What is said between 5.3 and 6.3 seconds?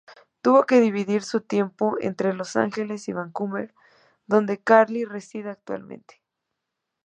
actualmente.